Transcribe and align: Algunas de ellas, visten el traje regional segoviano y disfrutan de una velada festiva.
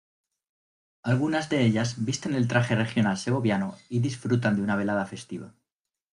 Algunas 1.03 1.49
de 1.51 1.63
ellas, 1.63 1.93
visten 2.05 2.33
el 2.33 2.47
traje 2.47 2.73
regional 2.73 3.19
segoviano 3.19 3.75
y 3.87 3.99
disfrutan 3.99 4.55
de 4.55 4.63
una 4.63 4.75
velada 4.75 5.05
festiva. 5.05 5.53